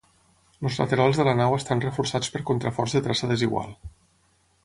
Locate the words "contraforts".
2.51-2.97